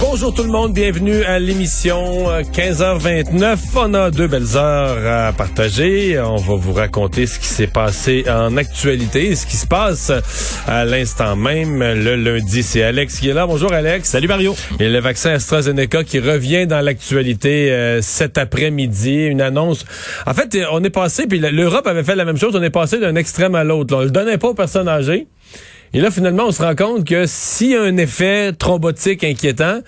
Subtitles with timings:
[0.00, 3.42] Bonjour tout le monde, bienvenue à l'émission 15h29.
[3.42, 6.18] Euh, On a deux belles heures à partager.
[6.18, 10.10] On va vous raconter ce qui s'est passé en actualité, ce qui se passe
[10.66, 11.80] à l'instant même.
[11.80, 13.46] Le lundi, c'est Alex qui est là.
[13.46, 14.08] Bonjour Alex.
[14.08, 14.56] Salut Mario.
[14.80, 19.26] Et le vaccin AstraZeneca qui revient dans l'actualité euh, cet après-midi.
[19.26, 19.84] Une annonce.
[20.26, 22.56] En fait, on est passé, puis l'Europe avait fait la même chose.
[22.56, 23.94] On est passé d'un extrême à l'autre.
[23.94, 25.26] On le donnait pas aux personnes âgées.
[25.92, 29.80] Et là, finalement, on se rend compte que s'il y a un effet thrombotique inquiétant,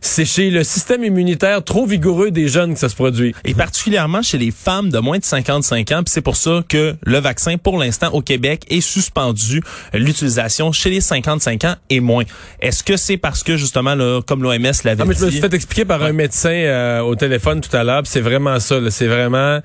[0.00, 3.34] c'est chez le système immunitaire trop vigoureux des jeunes que ça se produit.
[3.44, 6.02] Et particulièrement chez les femmes de moins de 55 ans.
[6.06, 9.60] C'est pour ça que le vaccin, pour l'instant, au Québec, est suspendu
[9.92, 12.24] l'utilisation chez les 55 ans et moins.
[12.60, 15.08] Est-ce que c'est parce que, justement, là, comme l'OMS l'avait dit...
[15.08, 18.02] mais je me suis fait expliquer par un médecin euh, au téléphone tout à l'heure.
[18.04, 18.78] C'est vraiment ça.
[18.90, 19.60] C'est vraiment...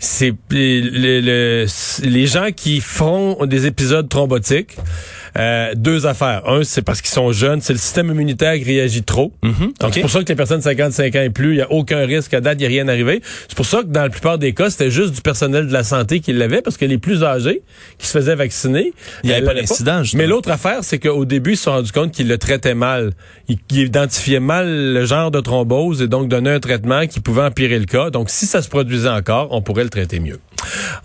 [0.00, 1.66] C'est les,
[2.02, 4.76] les gens qui font des épisodes thrombotiques.
[5.36, 6.48] Euh, deux affaires.
[6.48, 9.32] Un, c'est parce qu'ils sont jeunes, c'est le système immunitaire qui réagit trop.
[9.42, 9.72] Mhm.
[9.80, 11.70] Donc c'est pour ça que les personnes de 55 ans et plus, il n'y a
[11.70, 13.22] aucun risque à date, il n'y a rien arrivé.
[13.48, 15.84] C'est pour ça que dans la plupart des cas, c'était juste du personnel de la
[15.84, 17.62] santé qui l'avait, parce que les plus âgés
[17.98, 20.02] qui se faisaient vacciner, il n'y avait pas d'incident.
[20.14, 23.12] Mais l'autre affaire, c'est qu'au début, ils se sont rendus compte qu'ils le traitaient mal.
[23.48, 27.42] Ils, ils, identifiaient mal le genre de thrombose et donc donnaient un traitement qui pouvait
[27.42, 28.10] empirer le cas.
[28.10, 30.38] Donc si ça se produisait encore, on pourrait le traiter mieux.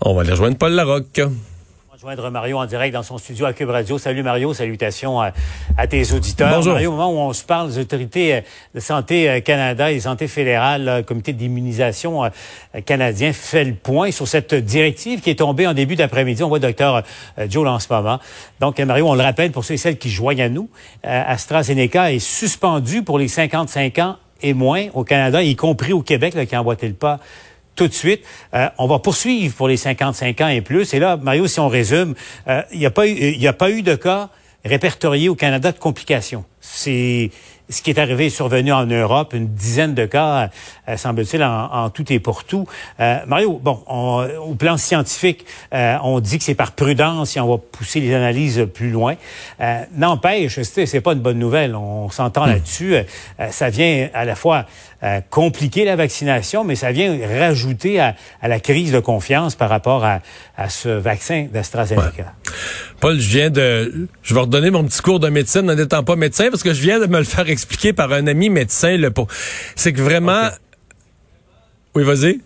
[0.00, 1.20] On va aller rejoindre Paul Larocque
[2.04, 3.96] joindre Mario en direct dans son studio à Cube Radio.
[3.96, 5.32] Salut Mario, salutations à,
[5.88, 6.56] tes auditeurs.
[6.56, 6.74] Bonjour.
[6.74, 8.40] Mario, au moment où on se parle, des autorités euh,
[8.74, 12.28] de santé euh, Canada et santé fédérale, le comité d'immunisation euh,
[12.84, 16.42] canadien fait le point sur cette directive qui est tombée en début d'après-midi.
[16.42, 17.04] On voit le docteur
[17.48, 18.20] Joe en ce moment.
[18.60, 20.68] Donc Mario, on le rappelle pour ceux et celles qui joignent à nous,
[21.04, 26.34] AstraZeneca est suspendu pour les 55 ans et moins au Canada, y compris au Québec,
[26.34, 27.20] là, qui a emboîté le pas
[27.74, 28.24] tout de suite.
[28.54, 30.94] Euh, on va poursuivre pour les 55 ans et plus.
[30.94, 32.14] Et là, Mario, si on résume,
[32.48, 34.30] euh, il n'y a, pas eu, a pas eu de cas
[34.64, 36.44] répertoriés au Canada de complications.
[36.60, 37.30] C'est
[37.68, 40.50] ce qui est arrivé est survenu en Europe, une dizaine de cas,
[40.88, 42.66] euh, semble-t-il, en, tout et pour tout.
[43.00, 43.82] Euh, Mario, bon,
[44.44, 48.14] au plan scientifique, euh, on dit que c'est par prudence et on va pousser les
[48.14, 49.14] analyses plus loin.
[49.96, 51.74] N'empêche, c'est pas une bonne nouvelle.
[51.74, 52.50] On s'entend hmm.
[52.50, 52.96] là-dessus.
[53.50, 54.66] ça vient à la fois
[55.30, 60.20] compliquer la vaccination, mais ça vient rajouter à, la crise de confiance par rapport à,
[60.68, 62.34] ce vaccin d'AstraZeneca.
[63.00, 66.16] Paul, je viens de, je vais redonner mon petit cours de médecine en n'étant pas
[66.16, 68.96] médecin parce que je viens de me le faire expliqué par un ami médecin.
[69.76, 70.48] C'est que vraiment...
[71.94, 72.40] Oui, vas-y.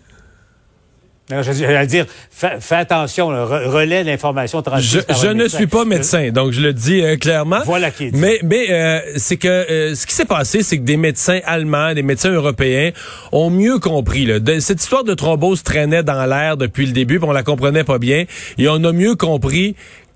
[1.29, 5.05] J'allais dire, fais, attention, relais l'information transmise.
[5.07, 7.59] Je, je ne suis pas médecin, donc je le dis euh, clairement.
[7.65, 8.19] Voilà qui est dit.
[8.19, 11.93] Mais, mais euh, c'est que euh, ce qui s'est passé, c'est que des médecins allemands,
[11.93, 12.91] des médecins européens
[13.31, 14.25] ont mieux compris.
[14.25, 14.39] Là.
[14.59, 17.99] cette histoire de thrombose traînait dans l'air depuis le début, puis on la comprenait pas
[17.99, 18.25] bien,
[18.57, 19.75] et on a mieux compris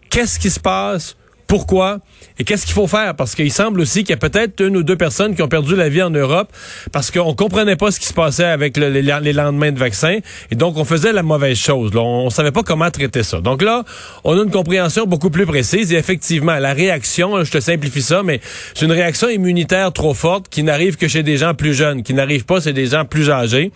[0.09, 1.15] qu'est-ce qui se passe,
[1.53, 1.99] pourquoi
[2.39, 3.15] et qu'est-ce qu'il faut faire?
[3.15, 5.75] Parce qu'il semble aussi qu'il y a peut-être une ou deux personnes qui ont perdu
[5.75, 6.51] la vie en Europe
[6.91, 9.03] parce qu'on comprenait pas ce qui se passait avec les,
[9.33, 10.17] lendemains de vaccins
[10.49, 11.91] et donc on faisait la mauvaise chose.
[11.95, 13.39] On, savait pas comment traiter ça.
[13.39, 13.83] Donc là,
[14.23, 18.23] on a une compréhension beaucoup plus précise et effectivement, la réaction, je te simplifie ça,
[18.23, 18.39] mais
[18.73, 22.15] c'est une réaction immunitaire trop forte qui n'arrive que chez des gens plus jeunes, qui
[22.15, 23.71] n'arrive pas chez des gens plus âgés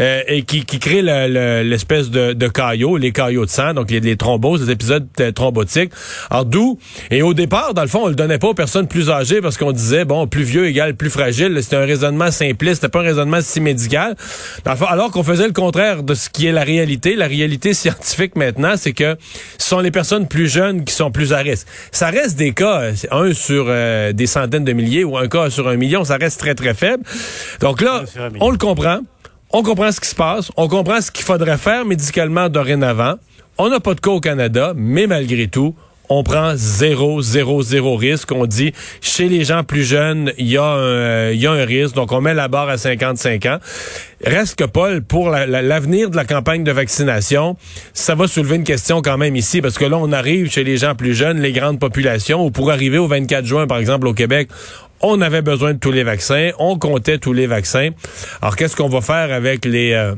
[0.00, 4.66] euh, et qui, crée l'espèce de, de les caillots de sang, donc les, les thromboses,
[4.66, 5.92] les épisodes euh, thrombotiques.
[6.28, 6.76] Alors d'où
[7.12, 9.56] et au départ, dans le fond, on le donnait pas aux personnes plus âgées parce
[9.56, 11.58] qu'on disait, bon, plus vieux égale plus fragile.
[11.62, 14.16] C'était un raisonnement simpliste, c'était pas un raisonnement si médical.
[14.64, 17.16] Dans le fond, alors qu'on faisait le contraire de ce qui est la réalité.
[17.16, 19.16] La réalité scientifique maintenant, c'est que
[19.58, 21.66] ce sont les personnes plus jeunes qui sont plus à risque.
[21.90, 25.50] Ça reste des cas, euh, un sur euh, des centaines de milliers ou un cas
[25.50, 27.02] sur un million, ça reste très, très faible.
[27.60, 28.04] Donc là,
[28.40, 29.00] on le comprend.
[29.52, 30.52] On comprend ce qui se passe.
[30.56, 33.14] On comprend ce qu'il faudrait faire médicalement dorénavant.
[33.58, 35.74] On n'a pas de cas au Canada, mais malgré tout,
[36.10, 38.32] on prend zéro, zéro, zéro risque.
[38.32, 41.94] On dit, chez les gens plus jeunes, il y, a un, un risque.
[41.94, 43.58] Donc, on met la barre à 55 ans.
[44.24, 47.56] Reste que, Paul, pour l'avenir de la campagne de vaccination,
[47.94, 50.76] ça va soulever une question quand même ici, parce que là, on arrive chez les
[50.76, 54.12] gens plus jeunes, les grandes populations, ou pour arriver au 24 juin, par exemple, au
[54.12, 54.48] Québec,
[55.00, 57.90] on avait besoin de tous les vaccins, on comptait tous les vaccins.
[58.42, 59.92] Alors, qu'est-ce qu'on va faire avec les...
[59.92, 60.14] Euh,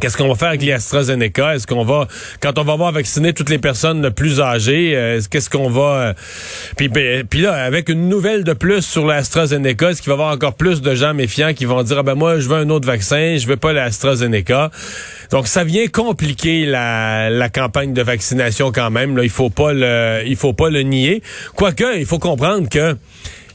[0.00, 1.54] Qu'est-ce qu'on va faire avec l'AstraZeneca?
[1.54, 2.08] Est-ce qu'on va,
[2.40, 5.82] quand on va avoir vacciné toutes les personnes les plus âgées, euh, qu'est-ce qu'on va...
[5.82, 6.14] Euh,
[6.76, 10.20] puis, ben, puis là, avec une nouvelle de plus sur l'AstraZeneca, est-ce qu'il va y
[10.20, 12.70] avoir encore plus de gens méfiants qui vont dire, ah ben moi, je veux un
[12.70, 14.70] autre vaccin, je veux pas l'AstraZeneca?
[15.30, 19.16] Donc, ça vient compliquer la, la campagne de vaccination quand même.
[19.16, 21.22] Là, il faut pas le, il faut pas le nier.
[21.56, 22.96] Quoique, il faut comprendre que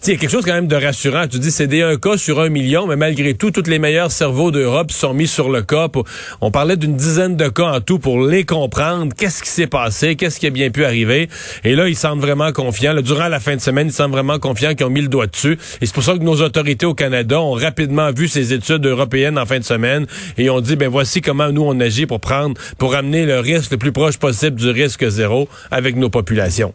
[0.07, 1.27] il y a quelque chose quand même de rassurant.
[1.27, 4.11] Tu dis c'est des un cas sur un million, mais malgré tout, tous les meilleurs
[4.11, 5.87] cerveaux d'Europe sont mis sur le cas.
[6.41, 9.13] on parlait d'une dizaine de cas en tout pour les comprendre.
[9.15, 10.15] Qu'est-ce qui s'est passé?
[10.15, 11.29] Qu'est-ce qui a bien pu arriver?
[11.63, 12.99] Et là, ils semblent vraiment confiants.
[13.01, 15.59] durant la fin de semaine, ils semblent vraiment confiants qu'ils ont mis le doigt dessus.
[15.81, 19.37] Et c'est pour ça que nos autorités au Canada ont rapidement vu ces études européennes
[19.37, 20.07] en fin de semaine
[20.37, 23.71] et ont dit, ben voici comment nous on agit pour prendre, pour amener le risque
[23.71, 26.73] le plus proche possible du risque zéro avec nos populations.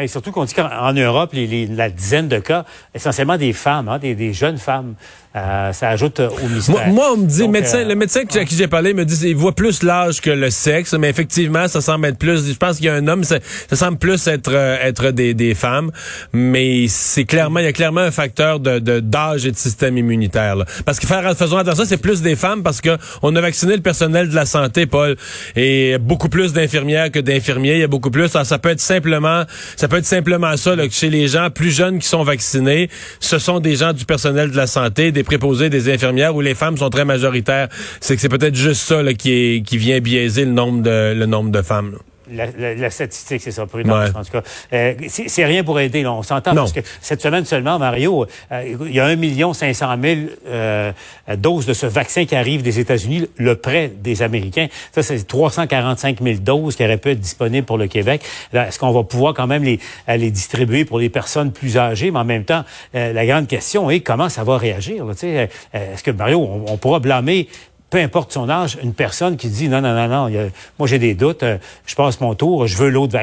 [0.00, 3.98] Et surtout qu'on dit qu'en Europe, les, la dizaine de cas, essentiellement des femmes, hein,
[3.98, 4.94] des, des, jeunes femmes.
[5.34, 6.88] Euh, ça ajoute au mystère.
[6.88, 9.36] Moi, on me dit, médecin, euh, le médecin à qui j'ai parlé me dit il
[9.36, 12.48] voit plus l'âge que le sexe, mais effectivement, ça semble être plus.
[12.48, 13.36] Je pense qu'il y a un homme, ça,
[13.70, 15.90] ça semble plus être euh, être des, des femmes,
[16.32, 20.56] mais c'est clairement, il y a clairement un facteur de d'âge et de système immunitaire.
[20.56, 20.64] Là.
[20.84, 23.82] Parce que faire faisons attention, c'est plus des femmes parce que on a vacciné le
[23.82, 25.16] personnel de la santé, Paul,
[25.56, 27.74] et beaucoup plus d'infirmières que d'infirmiers.
[27.74, 28.28] Il y a beaucoup plus.
[28.28, 29.44] ça peut être simplement
[29.76, 32.88] ça peut être simplement ça, là, que chez les gens plus jeunes qui sont vaccinés,
[33.20, 36.54] ce sont des gens du personnel de la santé, des préposés, des infirmières, où les
[36.54, 37.68] femmes sont très majoritaires.
[38.00, 41.96] C'est que c'est peut-être juste ça qui, vient biaiser le nombre de femmes.
[42.32, 44.42] La, la, statistique, c'est ça, prudence, en tout cas.
[44.72, 48.74] Euh, c'est rien pour aider, là, on s'entend, parce que cette semaine seulement, Mario, euh,
[48.86, 50.92] il y a 1 million 500 000 euh,
[51.36, 54.68] doses de ce vaccin qui arrive des États-Unis, le prêt des Américains.
[54.92, 58.22] Ça, c'est 345 000 doses qui auraient pu être disponibles pour le Québec.
[58.52, 62.10] Est-ce qu'on va pouvoir quand même les, les distribuer pour les personnes plus âgées?
[62.10, 62.64] Mais en même temps,
[62.94, 65.04] la grande question est comment ça va réagir?
[65.10, 67.48] Est-ce que, Mario, on, on pourra blâmer
[67.92, 71.12] peu importe son âge, une personne qui dit non, non, non, non, moi j'ai des
[71.12, 73.18] doutes, euh, je passe mon tour, je veux l'autre.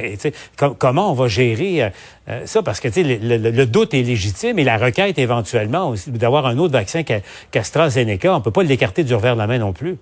[0.78, 1.90] comment on va gérer euh,
[2.30, 2.62] euh, ça?
[2.62, 6.74] Parce que le, le, le, doute est légitime et la requête éventuellement d'avoir un autre
[6.74, 9.98] vaccin qu'AstraZeneca, on peut pas l'écarter du revers de la main non plus.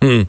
[0.00, 0.22] Hmm.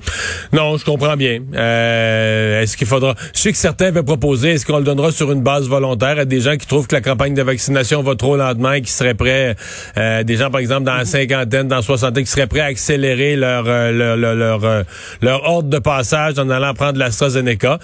[0.52, 1.42] Non, je comprends bien.
[1.54, 3.14] Euh, est-ce qu'il faudra...
[3.36, 6.26] Je sais que certains avaient proposé, est-ce qu'on le donnera sur une base volontaire à
[6.26, 9.14] des gens qui trouvent que la campagne de vaccination va trop lentement et qui seraient
[9.14, 9.56] prêts,
[9.98, 12.66] euh, des gens par exemple dans la cinquantaine, dans la soixantaine, qui seraient prêts à
[12.66, 14.86] accélérer leur euh, leur, leur,
[15.22, 17.78] leur, ordre de passage en allant prendre l'AstraZeneca?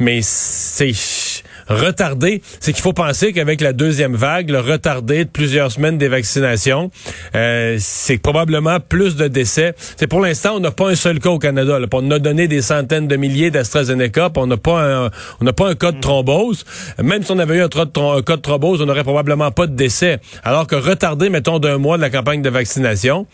[0.00, 0.92] Mais c'est
[1.68, 6.08] retardé, c'est qu'il faut penser qu'avec la deuxième vague, le retardé de plusieurs semaines des
[6.08, 6.90] vaccinations,
[7.34, 9.74] euh, c'est probablement plus de décès.
[9.96, 11.78] C'est pour l'instant, on n'a pas un seul cas au Canada.
[11.78, 11.86] Là.
[11.92, 15.10] On a donné des centaines de milliers d'AstraZeneca, on n'a pas un,
[15.40, 16.64] on n'a pas un cas de thrombose.
[17.02, 20.20] Même si on avait eu un, cas de thrombose, on n'aurait probablement pas de décès.
[20.42, 23.26] Alors que retardé, mettons, d'un mois de la campagne de vaccination,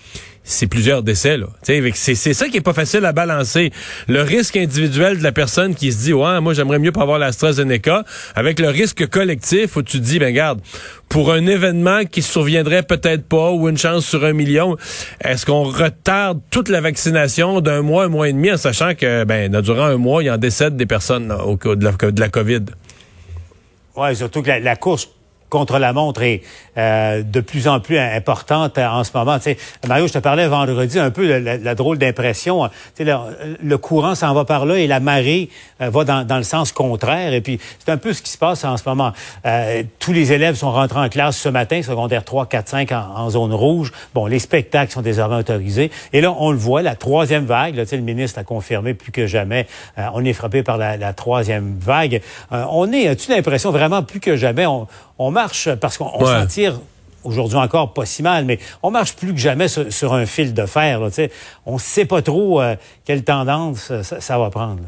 [0.45, 1.37] c'est plusieurs décès.
[1.37, 1.47] Là.
[1.63, 3.71] C'est, ça qui est pas facile à balancer.
[4.09, 7.19] Le risque individuel de la personne qui se dit ouais, moi j'aimerais mieux pas avoir
[7.19, 8.05] l'AstraZeneca,
[8.35, 10.61] avec le risque collectif où tu dis ben garde,
[11.09, 14.77] pour un événement qui surviendrait peut-être pas ou une chance sur un million,
[15.23, 19.25] est-ce qu'on retarde toute la vaccination d'un mois, un mois et demi en sachant que
[19.25, 22.29] ben durant un mois, il y en décède des personnes au de la, de la
[22.29, 22.65] COVID?
[23.97, 25.09] Ouais, surtout que la course
[25.49, 26.43] contre la montre est
[26.77, 29.39] euh, de plus en plus importante en ce moment.
[29.87, 32.69] Mario, je te parlais vendredi un peu la, drôle d'impression.
[32.97, 33.17] Tu sais,
[33.63, 35.49] le, courant s'en va par là et la marée
[35.81, 37.33] euh, va dans, le sens contraire.
[37.33, 39.13] Et puis, c'est un peu ce qui se passe en ce moment.
[39.47, 43.31] Euh, tous les élèves sont rentrés en classe ce matin, secondaire 3, 4, 5 en,
[43.31, 43.93] zone rouge.
[44.15, 45.91] Bon, les spectacles sont désormais autorisés.
[46.13, 49.27] Et là, on le voit, la troisième vague, là, le ministre a confirmé plus que
[49.27, 49.67] jamais,
[50.15, 52.23] on est frappé par la, la troisième vague.
[52.51, 54.87] on est, as-tu l'impression vraiment plus que jamais, on,
[55.19, 56.81] on marche parce qu'on s'en tire
[57.25, 60.67] aujourd'hui encore pas si mal, mais on marche plus que jamais sur, un fil de
[60.67, 61.01] fer.
[61.01, 61.09] Là,
[61.67, 64.83] on ne sait pas trop euh, quelle tendance ça, va prendre.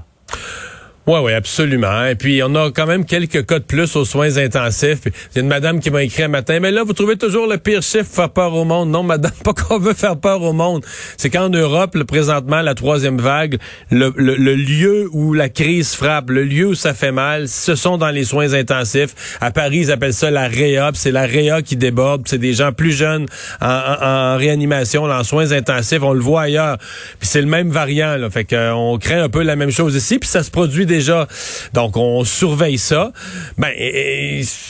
[1.11, 2.07] Oui, oui, absolument.
[2.07, 5.01] Et puis, on a quand même quelques cas de plus aux soins intensifs.
[5.07, 7.49] Il y a une madame qui m'a écrit un matin, mais là, vous trouvez toujours
[7.49, 8.91] le pire chiffre faire peur au monde.
[8.91, 10.85] Non, madame, pas qu'on veut faire peur au monde.
[11.17, 13.59] C'est qu'en Europe, le, présentement, la troisième vague,
[13.91, 14.11] le,
[14.55, 18.23] lieu où la crise frappe, le lieu où ça fait mal, ce sont dans les
[18.23, 19.37] soins intensifs.
[19.41, 20.93] À Paris, ils appellent ça la réa.
[20.95, 22.23] C'est la réa qui déborde.
[22.27, 23.27] C'est des gens plus jeunes
[23.61, 26.05] en, réanimation, en soins intensifs.
[26.05, 26.79] On le voit ailleurs.
[27.19, 28.15] Puis c'est le même variant.
[28.17, 28.31] Là.
[28.31, 30.21] Fait qu'on crée un peu la même chose ici.
[30.21, 31.27] Puis ça se produit des déjà.
[31.73, 33.13] Donc, on surveille ça.
[33.59, 33.73] Ben,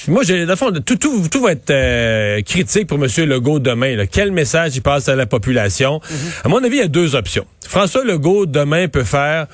[0.09, 3.09] moi, j'ai, dans fond, tout, tout, tout va être euh, critique pour M.
[3.29, 4.07] Legault demain.
[4.11, 5.99] Quel message il passe à la population?
[5.99, 6.45] Mm-hmm.
[6.45, 7.47] À mon avis, il y a deux options.
[7.67, 9.47] François Legault, demain, peut faire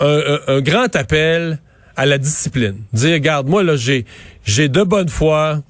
[0.00, 1.58] un, grand appel
[1.96, 2.76] à la discipline.
[2.92, 4.06] Dire, regarde, moi, là, j'ai,
[4.44, 5.60] j'ai de bonne foi,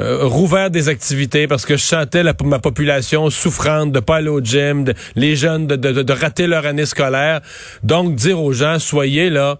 [0.00, 4.28] euh, rouvert des activités parce que je sentais la, ma population souffrante de pas aller
[4.28, 7.40] au gym, les jeunes de, de, de, rater leur année scolaire.
[7.84, 9.58] Donc, dire aux gens, soyez là.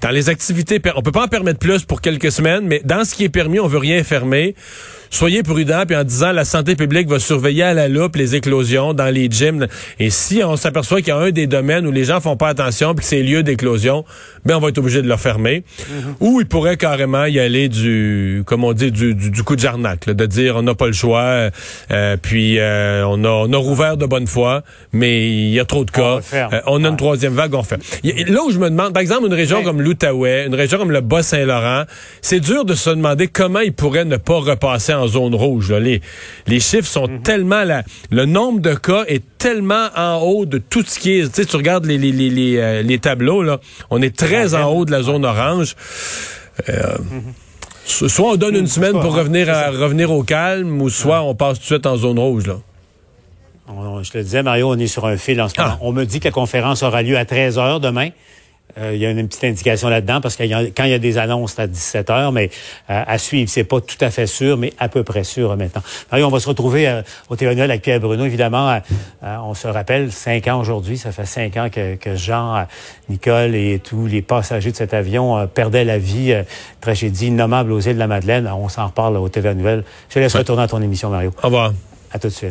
[0.00, 3.14] Dans les activités, on peut pas en permettre plus pour quelques semaines, mais dans ce
[3.14, 4.54] qui est permis, on veut rien fermer
[5.10, 8.94] soyez prudents, puis en disant la santé publique va surveiller à la loupe les éclosions
[8.94, 9.66] dans les gyms.
[9.98, 12.48] Et si on s'aperçoit qu'il y a un des domaines où les gens font pas
[12.48, 14.04] attention, puis que c'est lieu d'éclosion,
[14.44, 15.64] ben on va être obligé de le fermer.
[15.88, 16.14] Mhm.
[16.20, 20.08] Ou il pourrait carrément y aller du, comme on dit, du, du, coup de jarnac,
[20.08, 21.50] de dire on n'a pas le choix,
[21.90, 24.62] euh, puis euh, on, a, on a rouvert de bonne foi,
[24.92, 26.20] mais il y a trop de cas.
[26.66, 27.80] On, euh, a une troisième vague, on fait.
[28.28, 31.00] Là où je me demande, par exemple, une région comme l'Outaouais, une région comme le
[31.00, 31.84] Bas-Saint-Laurent,
[32.22, 35.72] c'est dur de se demander comment ils pourraient ne pas repasser en zone rouge.
[35.72, 36.00] Les,
[36.46, 37.22] les chiffres sont mhm.
[37.22, 37.82] tellement là.
[38.10, 41.26] Le nombre de cas est tellement en haut de tout ce qui est.
[41.28, 43.60] Tu sais, tu regardes les, les, les, euh, les, tableaux, là.
[43.90, 45.76] On est très en haut de la zone orange.
[46.68, 47.32] Euh, mhm.
[47.84, 51.58] Soit on donne une semaine pour revenir, à, revenir au calme, ou soit on passe
[51.58, 52.46] tout de suite en zone rouge.
[52.46, 52.56] Là.
[54.02, 55.74] je te disais, Mario, on est sur un fil en ce moment.
[55.74, 55.78] Ah.
[55.80, 58.10] On me dit que la conférence aura lieu à 13 h demain.
[58.78, 61.18] Euh, il y a une petite indication là-dedans parce que quand il y a des
[61.18, 62.50] annonces, c'est à 17 heures, mais
[62.88, 65.82] euh, à suivre, c'est pas tout à fait sûr, mais à peu près sûr maintenant.
[66.12, 68.24] on va se retrouver euh, au TV avec Pierre Bruno.
[68.24, 68.80] Évidemment,
[69.22, 72.66] on se rappelle, cinq ans aujourd'hui, ça fait cinq ans que, Jean,
[73.08, 76.34] Nicole et tous les passagers de cet avion perdaient la vie.
[76.80, 78.48] tragédie innommable aux îles de la Madeleine.
[78.48, 79.84] On s'en reparle au TV Nouvelle.
[80.08, 81.32] Je te laisse retourner à ton émission, Mario.
[81.42, 81.72] Au revoir.
[82.12, 82.48] À tout de suite.